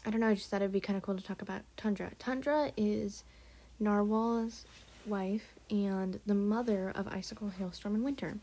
I 0.05 0.11
don't 0.11 0.21
know, 0.21 0.29
I 0.29 0.35
just 0.35 0.51
thought 0.51 0.61
it'd 0.61 0.73
be 0.73 0.81
kind 0.81 0.99
of 0.99 1.03
cool 1.03 1.17
to 1.17 1.25
talk 1.25 1.41
about 1.41 1.63
Tundra. 1.79 2.11
Tundra 2.19 2.71
is 2.77 3.25
Narwhal's 3.81 4.67
wife 5.07 5.55
and 5.71 6.21
the 6.27 6.35
mother 6.35 6.93
of 6.95 7.09
Icicle, 7.09 7.49
Hailstorm, 7.49 7.95
and 7.95 8.05
Winter. 8.05 8.37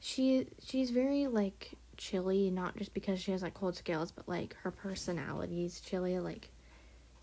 She 0.00 0.48
she's 0.66 0.90
very 0.90 1.28
like 1.28 1.74
chilly, 1.96 2.50
not 2.50 2.76
just 2.76 2.92
because 2.92 3.20
she 3.20 3.30
has 3.30 3.40
like 3.42 3.54
cold 3.54 3.76
scales, 3.76 4.10
but 4.10 4.28
like 4.28 4.56
her 4.64 4.72
personality 4.72 5.64
is 5.64 5.78
chilly. 5.78 6.18
Like, 6.18 6.48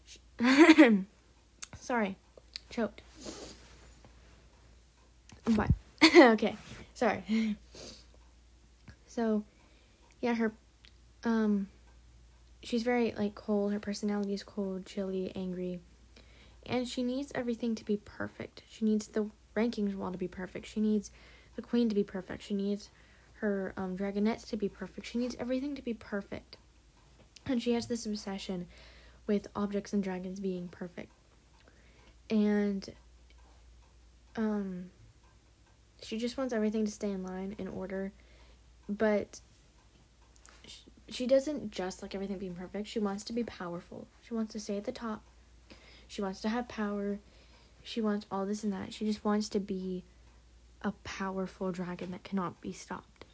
she 0.06 0.20
Sorry, 1.90 2.16
choked. 2.70 3.02
But 5.56 5.72
okay, 6.16 6.56
sorry. 6.94 7.24
So, 9.08 9.44
yeah, 10.22 10.36
her, 10.36 10.54
um, 11.24 11.68
she's 12.62 12.84
very 12.84 13.12
like 13.18 13.34
cold. 13.34 13.74
Her 13.74 13.80
personality 13.80 14.36
is 14.36 14.44
cold, 14.44 14.86
chilly, 14.86 15.32
angry, 15.36 15.80
and 16.64 16.88
she 16.88 17.02
needs 17.02 17.32
everything 17.34 17.74
to 17.74 17.84
be 17.84 17.98
perfect. 17.98 18.62
She 18.70 18.86
needs 18.86 19.08
the 19.08 19.26
rankings 19.58 19.96
wall 19.96 20.12
to 20.12 20.18
be 20.18 20.28
perfect. 20.28 20.68
She 20.68 20.80
needs 20.80 21.10
the 21.56 21.64
queen 21.64 21.90
to 21.90 21.96
be 21.96 22.04
perfect. 22.04 22.44
She 22.44 22.54
needs 22.54 22.92
her 23.40 23.74
um, 23.76 23.98
dragonettes 23.98 24.48
to 24.50 24.58
be 24.58 24.70
perfect. 24.70 25.08
She 25.08 25.18
needs 25.18 25.36
everything 25.40 25.74
to 25.74 25.82
be 25.82 25.96
perfect, 25.96 26.56
and 27.48 27.64
she 27.64 27.74
has 27.74 27.88
this 27.88 28.06
obsession 28.06 28.68
with 29.26 29.48
objects 29.56 29.92
and 29.92 30.04
dragons 30.04 30.40
being 30.40 30.68
perfect 30.68 31.12
and 32.30 32.90
um 34.36 34.90
she 36.02 36.18
just 36.18 36.38
wants 36.38 36.54
everything 36.54 36.86
to 36.86 36.92
stay 36.92 37.12
in 37.12 37.24
line 37.24 37.56
in 37.58 37.68
order 37.68 38.12
but 38.90 39.40
she, 40.66 40.82
she 41.10 41.28
doesn't 41.28 41.72
just 41.72 42.02
like 42.02 42.16
everything 42.16 42.40
being 42.40 42.56
perfect. 42.56 42.88
She 42.88 43.00
wants 43.00 43.24
to 43.26 43.34
be 43.34 43.44
powerful. 43.44 44.08
She 44.28 44.34
wants 44.34 44.54
to 44.54 44.60
stay 44.60 44.78
at 44.78 44.86
the 44.86 44.92
top. 44.92 45.22
She 46.08 46.22
wants 46.24 46.42
to 46.42 46.50
have 46.50 46.68
power. 46.68 47.20
She 47.84 48.02
wants 48.02 48.26
all 48.32 48.46
this 48.48 48.64
and 48.64 48.74
that. 48.74 48.94
She 48.94 49.06
just 49.06 49.24
wants 49.24 49.48
to 49.50 49.60
be 49.60 50.04
a 50.82 50.92
powerful 51.04 51.72
dragon 51.72 52.12
that 52.12 52.24
cannot 52.24 52.60
be 52.62 52.74
stopped. 52.74 53.26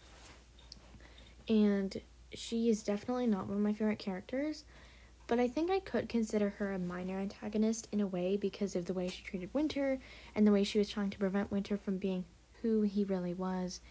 And 1.47 2.01
she 2.33 2.69
is 2.69 2.83
definitely 2.83 3.27
not 3.27 3.47
one 3.47 3.57
of 3.57 3.63
my 3.63 3.71
favorite 3.71 3.99
characters 3.99 4.65
but 5.27 5.39
I 5.39 5.48
think 5.48 5.72
I 5.72 5.79
could 5.79 6.08
consider 6.08 6.50
her 6.58 6.74
a 6.74 6.79
minor 6.79 7.20
antagonist 7.20 7.88
in 7.91 8.00
a 8.00 8.08
way 8.08 8.38
because 8.38 8.75
of 8.75 8.86
the 8.86 8.94
way 8.94 9.08
she 9.08 9.24
treated 9.24 9.53
Winter 9.53 10.00
and 10.36 10.46
the 10.46 10.51
way 10.51 10.63
she 10.63 10.77
was 10.77 10.89
trying 10.89 11.10
to 11.10 11.17
prevent 11.17 11.51
Winter 11.51 11.77
from 11.77 11.98
being 11.98 12.25
who 12.62 12.84
he 12.84 13.03
really 13.03 13.34
was 13.34 13.82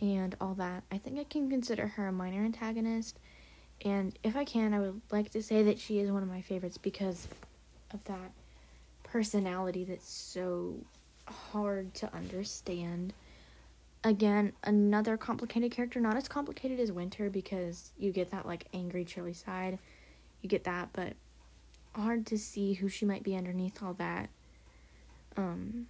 and 0.00 0.36
all 0.40 0.54
that. 0.54 0.84
I 0.92 0.98
think 0.98 1.18
I 1.18 1.24
can 1.24 1.48
consider 1.48 1.86
her 1.88 2.06
a 2.06 2.12
minor 2.12 2.44
antagonist. 2.44 3.18
And 3.84 4.18
if 4.22 4.36
I 4.36 4.44
can, 4.44 4.74
I 4.74 4.80
would 4.80 5.00
like 5.10 5.30
to 5.30 5.42
say 5.42 5.62
that 5.64 5.78
she 5.78 6.00
is 6.00 6.10
one 6.10 6.22
of 6.22 6.28
my 6.28 6.42
favorites 6.42 6.78
because 6.78 7.28
of 7.92 8.04
that 8.04 8.32
personality 9.04 9.84
that's 9.84 10.10
so 10.10 10.74
hard 11.26 11.94
to 11.94 12.14
understand. 12.14 13.14
Again, 14.04 14.52
another 14.64 15.16
complicated 15.16 15.72
character, 15.72 16.00
not 16.00 16.16
as 16.16 16.28
complicated 16.28 16.78
as 16.78 16.92
Winter 16.92 17.30
because 17.30 17.90
you 17.98 18.12
get 18.12 18.30
that 18.30 18.46
like 18.46 18.66
angry, 18.74 19.04
chilly 19.04 19.32
side 19.32 19.78
you 20.42 20.48
get 20.48 20.64
that, 20.64 20.90
but 20.92 21.14
hard 21.94 22.26
to 22.26 22.38
see 22.38 22.74
who 22.74 22.88
she 22.88 23.04
might 23.04 23.22
be 23.22 23.36
underneath 23.36 23.82
all 23.82 23.94
that. 23.94 24.28
Um, 25.36 25.86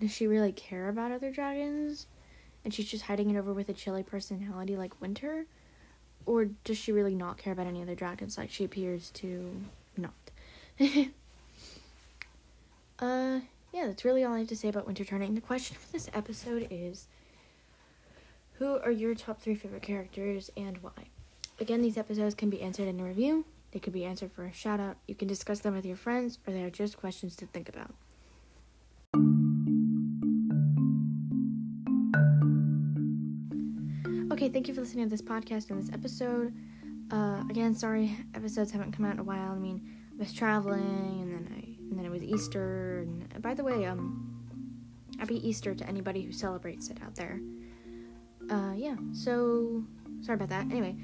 does 0.00 0.10
she 0.10 0.26
really 0.26 0.52
care 0.52 0.88
about 0.88 1.12
other 1.12 1.30
dragons? 1.30 2.06
And 2.64 2.72
she's 2.74 2.90
just 2.90 3.04
hiding 3.04 3.30
it 3.30 3.38
over 3.38 3.52
with 3.52 3.68
a 3.68 3.72
chilly 3.72 4.02
personality 4.02 4.76
like 4.76 5.00
Winter? 5.00 5.46
Or 6.24 6.46
does 6.64 6.76
she 6.76 6.92
really 6.92 7.14
not 7.14 7.38
care 7.38 7.52
about 7.52 7.66
any 7.66 7.82
other 7.82 7.94
dragons 7.94 8.36
like 8.36 8.50
she 8.50 8.64
appears 8.64 9.10
to 9.10 9.54
not? 9.96 10.12
uh, 12.98 13.40
yeah, 13.72 13.86
that's 13.86 14.04
really 14.04 14.24
all 14.24 14.34
I 14.34 14.40
have 14.40 14.48
to 14.48 14.56
say 14.56 14.68
about 14.68 14.86
Winter 14.86 15.04
Turning. 15.04 15.34
The 15.34 15.40
question 15.40 15.76
for 15.78 15.92
this 15.92 16.10
episode 16.12 16.66
is 16.70 17.06
Who 18.54 18.78
are 18.78 18.90
your 18.90 19.14
top 19.14 19.40
three 19.40 19.54
favorite 19.54 19.82
characters 19.82 20.50
and 20.56 20.78
why? 20.82 21.10
Again, 21.58 21.80
these 21.80 21.96
episodes 21.96 22.34
can 22.34 22.50
be 22.50 22.60
answered 22.60 22.86
in 22.86 23.00
a 23.00 23.04
review, 23.04 23.44
they 23.72 23.78
could 23.78 23.92
be 23.92 24.04
answered 24.04 24.30
for 24.32 24.44
a 24.44 24.52
shout 24.52 24.78
out, 24.78 24.96
you 25.08 25.14
can 25.14 25.26
discuss 25.26 25.60
them 25.60 25.74
with 25.74 25.86
your 25.86 25.96
friends, 25.96 26.38
or 26.46 26.52
they 26.52 26.62
are 26.62 26.70
just 26.70 26.96
questions 26.98 27.34
to 27.36 27.46
think 27.46 27.68
about. 27.68 27.94
Okay, 34.32 34.50
thank 34.50 34.68
you 34.68 34.74
for 34.74 34.82
listening 34.82 35.06
to 35.06 35.10
this 35.10 35.22
podcast 35.22 35.70
and 35.70 35.82
this 35.82 35.90
episode. 35.94 36.54
Uh, 37.10 37.42
again, 37.48 37.74
sorry 37.74 38.16
episodes 38.34 38.70
haven't 38.70 38.92
come 38.92 39.06
out 39.06 39.14
in 39.14 39.20
a 39.20 39.24
while. 39.24 39.52
I 39.52 39.58
mean, 39.58 39.80
I 40.14 40.18
was 40.18 40.32
traveling, 40.32 41.20
and 41.22 41.32
then 41.32 41.52
I 41.56 41.76
and 41.90 41.98
then 41.98 42.04
it 42.04 42.10
was 42.10 42.22
Easter. 42.22 42.98
And 42.98 43.42
by 43.42 43.54
the 43.54 43.64
way, 43.64 43.86
um, 43.86 44.44
happy 45.18 45.36
Easter 45.48 45.74
to 45.74 45.88
anybody 45.88 46.22
who 46.22 46.32
celebrates 46.32 46.90
it 46.90 46.98
out 47.02 47.14
there. 47.14 47.40
Uh, 48.50 48.72
yeah. 48.76 48.96
So 49.12 49.84
sorry 50.20 50.36
about 50.36 50.50
that. 50.50 50.70
Anyway, 50.70 50.96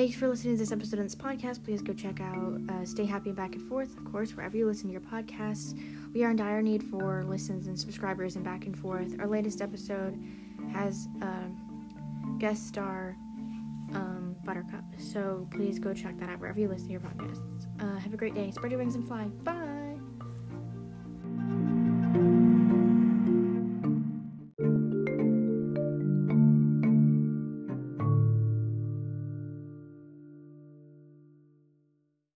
thanks 0.00 0.16
for 0.16 0.28
listening 0.28 0.54
to 0.54 0.58
this 0.58 0.72
episode 0.72 0.98
of 0.98 1.04
this 1.04 1.14
podcast. 1.14 1.62
Please 1.62 1.82
go 1.82 1.92
check 1.92 2.22
out 2.22 2.58
uh, 2.70 2.86
Stay 2.86 3.04
Happy 3.04 3.28
and 3.28 3.36
Back 3.36 3.54
and 3.54 3.68
Forth, 3.68 3.94
of 3.98 4.10
course, 4.10 4.34
wherever 4.34 4.56
you 4.56 4.64
listen 4.64 4.86
to 4.86 4.92
your 4.92 5.02
podcasts. 5.02 5.78
We 6.14 6.24
are 6.24 6.30
in 6.30 6.36
dire 6.36 6.62
need 6.62 6.82
for 6.82 7.22
listens 7.24 7.66
and 7.66 7.78
subscribers 7.78 8.36
and 8.36 8.42
back 8.42 8.64
and 8.64 8.74
forth. 8.74 9.20
Our 9.20 9.26
latest 9.26 9.60
episode 9.60 10.18
has. 10.72 11.06
Uh, 11.20 11.48
guest 12.38 12.68
star 12.68 13.14
um, 13.94 14.34
Buttercup. 14.44 14.84
So 14.96 15.46
please 15.50 15.78
go 15.78 15.92
check 15.92 16.18
that 16.18 16.30
out 16.30 16.40
wherever 16.40 16.58
you 16.58 16.68
listen 16.68 16.86
to 16.86 16.92
your 16.92 17.02
podcasts. 17.02 17.66
Uh, 17.78 17.98
have 17.98 18.14
a 18.14 18.16
great 18.16 18.34
day. 18.34 18.50
Spread 18.50 18.72
your 18.72 18.78
wings 18.78 18.94
and 18.94 19.06
fly. 19.06 19.24
Bye. 19.42 19.79